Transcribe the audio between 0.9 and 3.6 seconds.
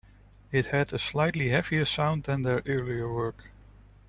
a slightly heavier sound than their earlier work.